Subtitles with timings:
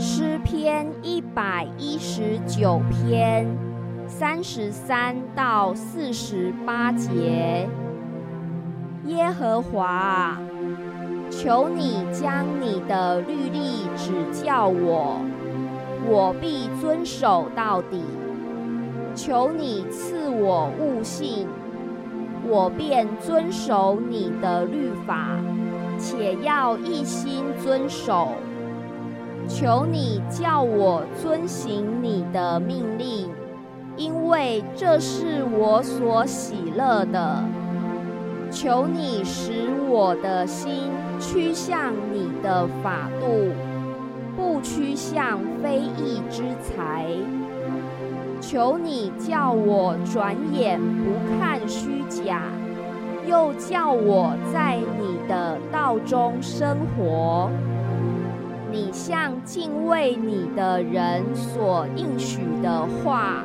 [0.00, 3.46] 诗篇一百一十九篇
[4.08, 7.68] 三十三到四十八节。
[9.04, 10.40] 耶和华，
[11.30, 15.20] 求你将你的律例指教我，
[16.08, 18.02] 我必遵守到底。
[19.14, 21.46] 求你赐我悟性，
[22.48, 25.36] 我便遵守你的律法，
[25.98, 28.28] 且要一心遵守。
[29.52, 33.28] 求你叫我遵行你的命令，
[33.96, 37.42] 因为这是我所喜乐的。
[38.52, 40.84] 求你使我的心
[41.18, 43.50] 趋向你的法度，
[44.36, 47.06] 不趋向非义之财。
[48.40, 52.44] 求你叫我转眼不看虚假，
[53.26, 57.50] 又叫我在你的道中生活。
[58.70, 63.44] 你向敬畏你的人所应许的话，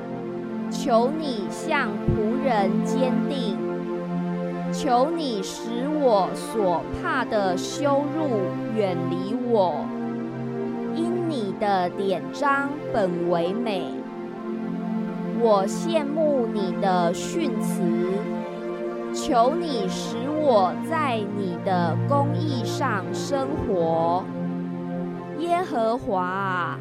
[0.70, 3.58] 求你向仆人坚定。
[4.72, 9.86] 求你使我所怕的羞辱远离我，
[10.94, 13.86] 因你的典章本为美。
[15.42, 17.82] 我羡慕你的训词，
[19.14, 24.24] 求你使我在你的公义上生活。
[25.48, 26.78] 耶和华，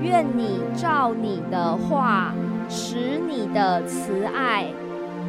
[0.00, 2.32] 愿你照你的话，
[2.68, 4.66] 使你的慈爱，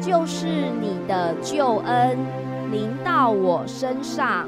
[0.00, 0.46] 就是
[0.80, 2.16] 你的救恩，
[2.70, 4.46] 临到我身上，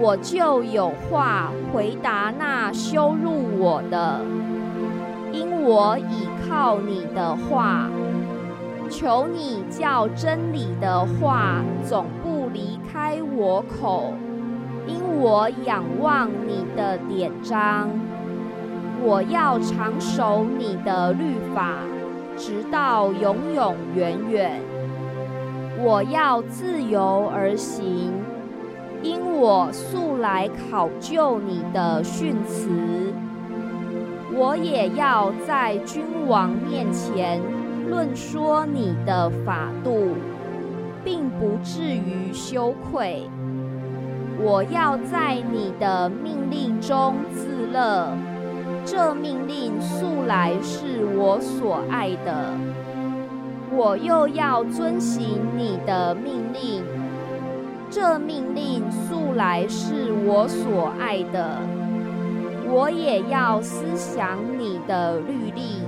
[0.00, 4.20] 我就有话回答那羞辱我的，
[5.32, 7.88] 因我倚靠你的话。
[8.90, 14.12] 求你叫真理的话总不离开我口。
[14.86, 17.88] 因我仰望你的典章，
[19.02, 21.78] 我要长守你的律法，
[22.36, 24.60] 直到永永远远。
[25.82, 28.12] 我要自由而行，
[29.02, 32.70] 因我素来考究你的训词。
[34.36, 37.40] 我也要在君王面前
[37.88, 40.08] 论说你的法度，
[41.04, 43.30] 并不至于羞愧。
[44.40, 48.08] 我要在你的命令中自乐，
[48.84, 52.50] 这命令素来是我所爱的。
[53.72, 56.84] 我又要遵行你的命令，
[57.90, 61.58] 这命令素来是我所爱的。
[62.66, 65.82] 我也要思想你的律例。